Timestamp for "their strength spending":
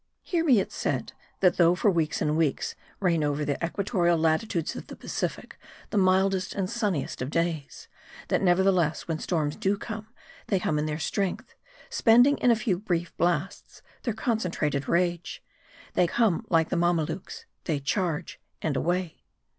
10.87-12.39